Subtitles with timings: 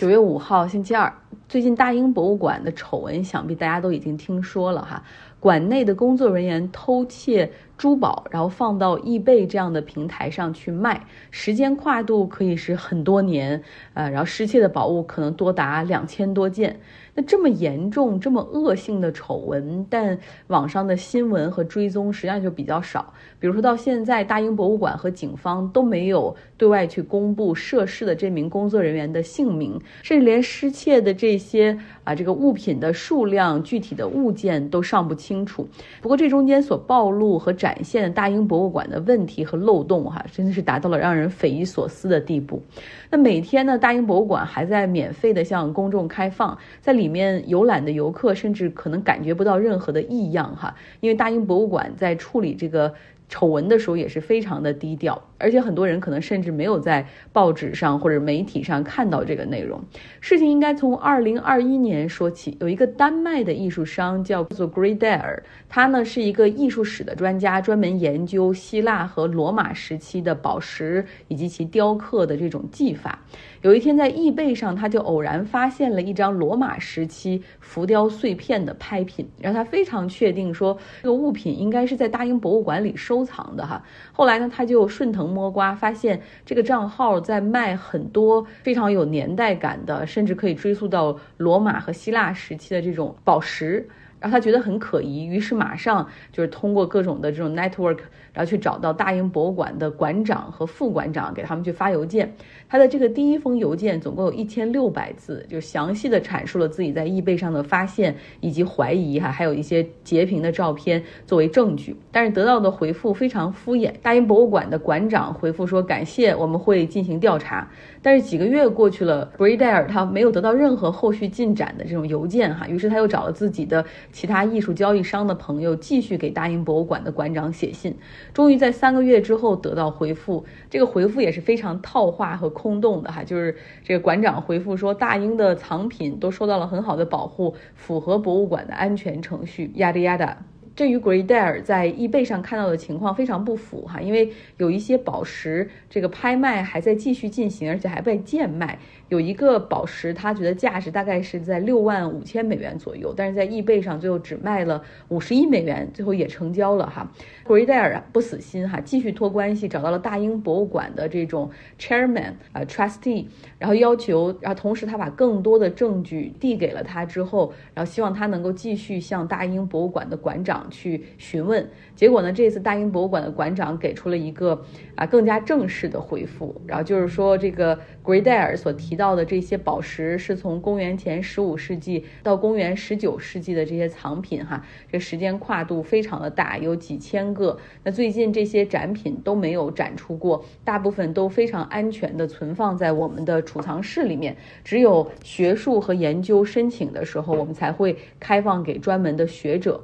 [0.00, 1.12] 九月五号，星期二。
[1.46, 5.04] 最近大英博物馆的丑闻，想必大家都已经听说了哈。
[5.38, 13.62] 馆内的工作人员偷窃珠宝，然后放到易贝这样的平台上去卖，时间跨度可以是很多年，
[13.94, 16.78] 呃，然后失窃的宝物可能多达两千多件。
[17.14, 20.16] 那这么严重、这么恶性的丑闻，但
[20.46, 23.12] 网上的新闻和追踪实际上就比较少。
[23.40, 35.66] 比如说到现在，大英博物馆和警方都没有对外去公布涉事的这名工作人员的姓名，甚至连失窃的这些啊这个物品的数量、具体的物件都尚不清楚。
[36.00, 42.60] 不过这中间所暴露和展展现的大英博物馆的问题和漏洞，哈，真的是达到了让人匪夷所思的地步。
[43.08, 52.92] 那每天呢，大英博物馆还在免费的向公众开放，在里面游览的游客甚至可能感觉不到任何的异样哈，因为大英博物馆在处理这个。
[53.32, 59.82] 丑闻的时候也是非常的低调，而且很多人可能甚至没有在报纸上或者媒体上看到这个内容。
[60.20, 73.18] 事情应该从二零二一年说起，有一个丹麦的艺术商叫做 g r e d a r 他呢是一个艺术史的专家，专门研究希腊和罗马时期的宝石以及其雕刻的这种技法。
[73.62, 83.82] 有一天在易贝上，他就偶然发现了一张罗马时期浮雕碎片的拍品，然后他非常确定说这个物品应该是在大英博物馆里收藏的哈。
[84.12, 93.88] 后来呢，他就顺藤摸瓜，发现这个账号在卖很多非常有年代感的，甚至可以追溯到罗马和希腊时期的这种宝石。
[94.20, 97.98] 然后他觉得很可疑，于是马上就是通过各种的这种 network，
[98.34, 102.32] 然后去找到大英博物馆的馆长和副馆长，给他们去发邮件。
[102.68, 111.96] 他的这个第一封邮件总共有一千六百字，就详细的阐述了自己在易贝上的发现以及怀疑哈，还有一些截屏的照片作为证据。
[112.12, 113.90] 但是得到的回复非常敷衍。
[114.02, 117.66] 大英博物馆的馆长回复说：“感谢，我们会进行调查。”
[118.02, 123.82] 但是几个月过去了 b r e d a r 他没有得到任何后续进展的这种邮件哈，于是他又找了自己的。
[124.12, 127.96] 其他艺术交易商的朋友继续给大英博物馆的馆长写信，
[128.32, 130.44] 终于在三个月之后得到回复。
[130.68, 139.70] 这个回复也是非常套话和空洞的哈，就是这个馆长回复说，大英的藏品都受到了很好的保护，符合博物馆的安全程序。
[139.76, 140.36] 亚的亚的。
[140.76, 148.78] 这与 g r e d a r 在易贝上看到的情况非常不符哈，因为有一些宝石这个拍卖还在继续进行，而且还被贱卖。
[149.10, 157.10] 有一个宝石，他觉得价值大概是在六万五千美元左右，但是在易贝上最后只卖了五十一美元，最后也成交了哈。
[157.44, 163.26] g r e d a r 啊不死心哈，继续托关系找到了大英博物馆的这种 chairman 啊 trustee，
[163.58, 171.68] 然后要求，然后同时他把更多的证据递给了他之后，然后希望他能够继续向大英博物馆的馆长去询问。
[171.96, 178.99] 结果呢，这次大英博物馆的馆长给出了一个啊更加正式的回复，然后就是说这个 g r e d a r 所提。
[179.00, 184.62] 到的这些宝石是从公元前十五世纪到公元十九世纪的这些藏品，哈，
[184.92, 187.58] 这时间跨度非常的大，有几千个。
[187.82, 199.82] 那最近这些展品都没有展出过，大部分都非常安全的存放在我们的储藏室里面，只有学术和研究申请的时候，我们才会开放给专门的学者。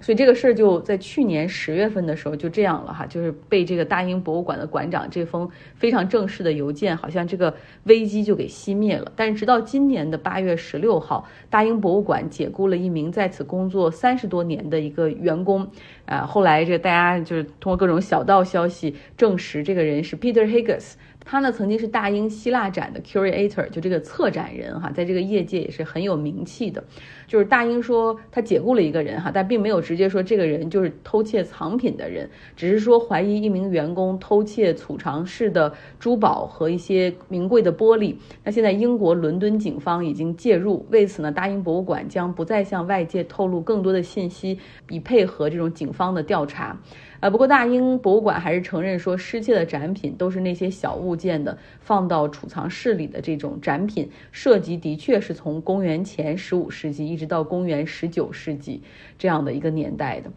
[0.00, 7.52] 所以这个事儿就在去年十月份的时候就这样了哈，就是被这个大英博物馆的馆长这封非常正式的邮件，好像这个
[7.84, 9.10] 危机就给熄灭了。
[9.16, 15.68] 但是直到今年的八月十六号，大英博物馆解雇了一名在此工作三十多年的一个员工，
[16.06, 20.94] 啊，后来这大家就是通过各种小道消息证实，这个人是 Peter Higgins。
[21.30, 26.82] 他呢曾经是大英希腊展的 curator，就这个策展人哈，在这个业界也是很有名气的。
[27.26, 38.16] 就是大英说他解雇了一个人哈，但并没有直接说这个人就是偷窃藏品的人，只是说怀疑一名员工偷窃储藏室的珠宝和一些名贵的玻璃。
[38.42, 44.58] 那现在英国伦敦警方已经介入，为此呢，大英博物馆将不再向外界透露更多的信息，
[44.88, 46.80] 以配合这种警方的调查。
[47.20, 58.80] 呃，不过大英博物馆还是承认说，失窃的展品都是那些小物件的，放到储藏室里的这种展品，涉及的确是从公元前十五世纪一直到公元十九世纪
[59.18, 60.30] 这样的一个年代的。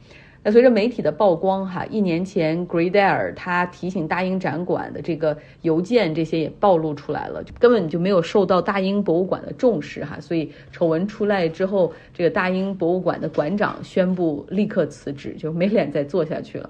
[0.43, 16.67] 那随着媒体的曝光，哈，一年前 g r e d a r 他提醒大英展馆的这个邮件，这些也暴露出来了，根本就没有受到大英博物馆的重视，哈，所以丑闻出来之后，这个大英博物馆的馆长宣布立刻辞职，就没脸再做下去了。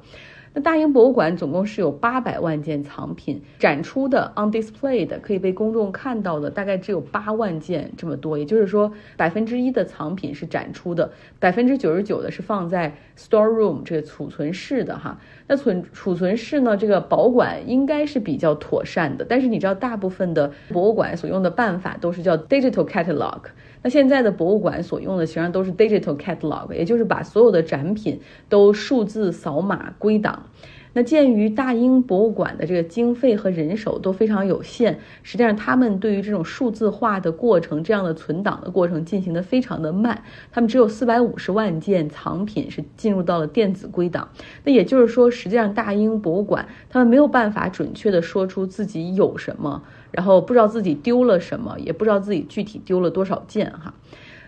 [0.53, 15.17] 那大英博物馆总共是有八百万件藏品展出的，on display 的可以被公众看到的大概只有八万件这么多，也就是说百分之一的藏品是展出的，百分之九十九的是放在 store room 这个储存室的哈。
[15.47, 23.39] 那存储存室呢，这个保管应该是比较妥善的，但是你知道大部分的博物馆所用的办法都是叫 digital catalog。
[23.83, 30.47] 那现在的博物馆所用的实际上都是 digital catalog，也就是把所有的展品都数字扫码归档。
[30.93, 40.21] 那鉴于大英博物馆的这个经费和人手都非常有限，实际上他们对于这种数字化的过程、这样的存档的过程进行的非常的慢。
[40.51, 44.27] 他们只有四百五十万件藏品是进入到了电子归档。
[44.65, 53.93] 那也就是说，实际上大英博物馆他们没有办法准确的说出自己有什么，然后不知道自己丢了什么，也不知道自己具体丢了多少件哈。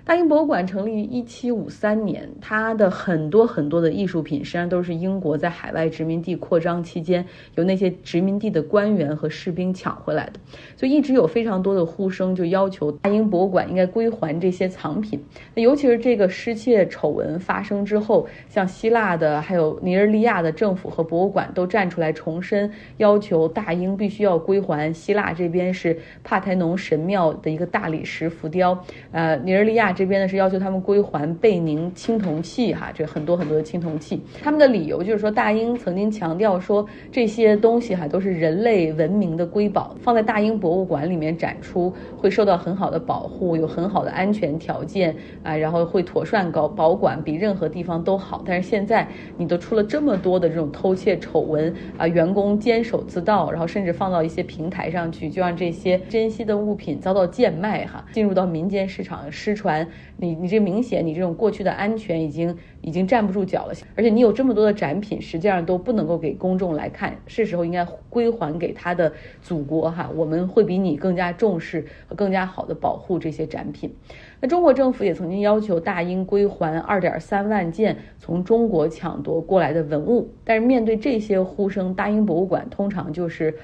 [0.06, 10.34] 大英博物馆成立于一七五三年，它的很多很多的艺术品，实际上都是英国在海外殖民地扩张期间，由那些殖民地的官员和士兵抢回来的。
[10.76, 15.24] 所以一直有非常多的呼声，就要求大英博物馆应该归还这些藏品。
[15.56, 24.94] 那尤其是这个失窃丑闻发生之后，像希腊的还有尼日利亚的政府和博物馆都站出来重申，要求大英必须要归还。
[24.94, 28.78] 希腊这边是帕台农神庙的一个大理石浮雕，
[29.14, 29.93] 呃，尼日利亚。
[29.94, 34.22] 这边呢是要求他们归还贝宁青铜器，哈，这很多很多的青铜器。
[34.42, 48.44] 他们的理由就是说，大英曾经强调说这些东西哈都是人类文明的瑰宝，放在大英博物馆里面展出会受到很好的保护，有很好的安全条件啊，然后会妥善搞保管，比任何地方都好。
[48.46, 49.08] 但是现在
[49.38, 59.83] 你都出了这么多的这种偷窃丑闻啊，员工监守自盗，然后甚至放到一些平台上去，就让这些珍稀的物品遭到贱卖哈，进入到民间市场失传。
[60.18, 73.94] 你你这明显，你这种过去的安全已经已经站不住脚了，而且你有这么多的展品，实际上都不能够给公众来看，是时候应该归还给他的祖国哈，我们会比你更加重视和更加好的保护这些展品。
[74.40, 83.56] 那中国政府也曾经要求大英归还二点三万件从中国抢夺过来的文物，但是面对这些呼声，大英博物馆通常就是。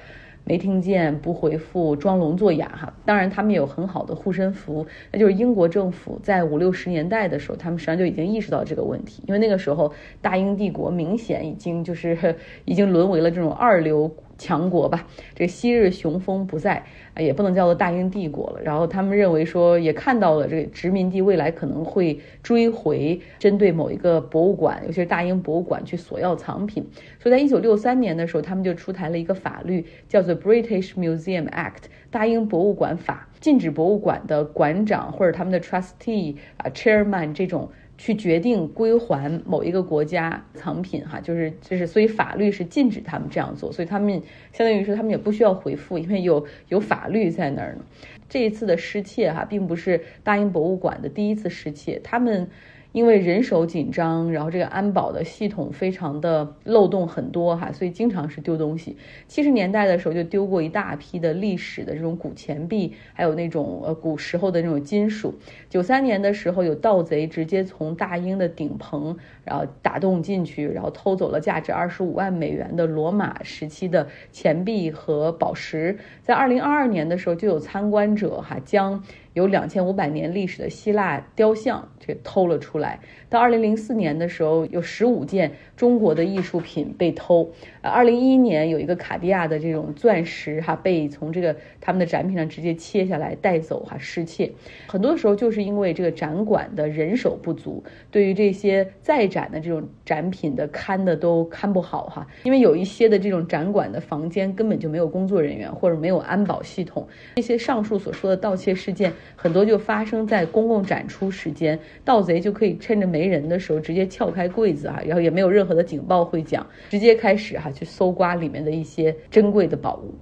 [0.44, 2.92] 没听见，不回复，装聋作哑哈。
[3.04, 12.34] 当然，他们有很好的护身符，那就是英国政府在五六十年代的时候，他们实际上就已经意识到这个问题，因为那个时候大英帝国明显已经就是
[12.64, 14.10] 已经沦为了这种二流。
[14.40, 16.82] 强国吧，这昔日雄风不在，
[17.18, 18.60] 也不能叫做大英帝国了。
[18.62, 26.88] 然后他们认为说，也看到了这个殖民地未来可能会追回，针对某一个博物馆，尤其是大英博物馆去索要藏品。
[27.18, 37.70] 所以在一九六三年的时候，他们就出台了一个法律，叫做 British Museum Act，大英博物馆法，禁止博物馆的馆长或者他们的 trustee 啊，chairman 这种。
[38.02, 44.10] 去决定归还某一个国家藏品，哈，就是就是，所以法律是禁止他们这样做，所以他们
[44.54, 47.84] 相当于说他们也不需要回复，因为有有法律在那儿呢。
[48.26, 52.48] 这一次的失窃，哈，并不是大英博物馆的第一次失窃，他们。
[52.92, 58.96] 因为人手紧张，然后这个安保的系统非常的漏洞很多哈，所以经常是丢东西。
[59.28, 65.34] 七十年代的时候就丢过一大批的历史的这种古钱币，还有那种呃古时候的那种金属。
[65.68, 75.98] 九三年的时候有盗贼直接从大英的顶棚然后打洞进去，然后偷走了价值二十五万美元的罗马时期的钱币和宝石。
[76.22, 79.04] 在二零二二年的时候就有参观者哈将。
[79.32, 83.00] 有两千五百年历史的希腊雕像，这偷了出来。
[83.28, 87.52] 到二零零四年的时候，有十五件中国的艺术品被偷。
[87.80, 94.50] 呃，二零一一年有一个卡地亚的这种钻石哈，被从这个他们的展品上直接切下来带走哈，失窃。
[94.88, 102.26] 很多时候就是因为这个展馆的人手不足，对于这些在展的这种展品的看的都看不好哈。
[102.42, 107.06] 因为有一些的这种展馆的房间根本就没有工作人员，或者没有安保系统。
[107.36, 109.12] 这些上述所说的盗窃事件。
[109.36, 120.14] 很多就发生在公共展出时间，盗贼就可以趁着没人的时候直接撬开柜子啊，然后也没有任何的警报会讲，直接开始哈去搜刮里面的一些珍贵的宝物。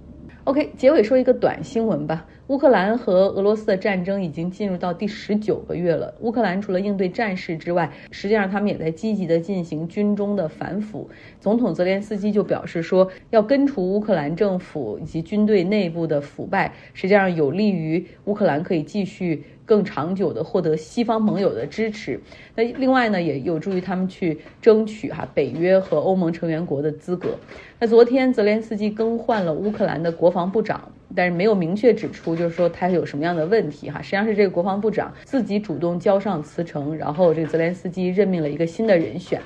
[0.49, 2.25] OK，结尾说一个短新闻吧。
[2.47, 6.11] 乌克兰和俄罗斯的战争已经进入到第十九个月了。
[6.21, 11.07] 乌克兰除了应对战事之外，实际上他们也在积极的进行军中的反腐。
[11.39, 19.43] 总统泽连斯基就表示说，要根除乌克兰政府以及军队内部的腐败，实际上有利于乌克兰可以继续。
[19.69, 22.19] 更长久的获得西方盟友的支持，
[22.55, 27.37] 那另外呢，也有助于他们去争取哈北约和欧盟成员国的资格。
[27.77, 34.01] 那昨天泽连斯基更换了乌克兰的国防部长，但是没有明确指出就是说他有什么样的问题哈。
[34.01, 39.39] 实际上是这个国防部长自己主动交上辞呈，然后这个泽连斯基任命了一个新的人选。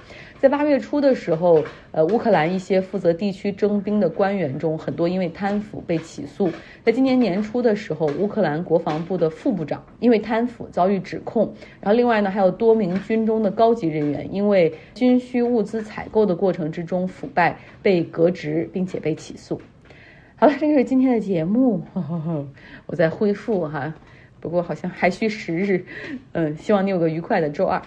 [0.43, 6.51] 在八月初的时候，呃，乌克兰一些负责地区征兵的官员中，很多因为贪腐被起诉。
[6.83, 11.53] 在今年年初的时候，乌克兰国防部的副部长因为贪腐遭遇指控。
[11.79, 19.61] 然后另外呢，还有多名军中的高级人员因为军需物资采购的过程之中腐败被革职，并且被起诉。
[20.35, 21.81] 好了，这就是今天的节目，
[22.87, 23.93] 我在恢复哈，
[24.41, 25.85] 不过好像还需时日。
[26.33, 27.81] 嗯，希望你有个愉快的周二。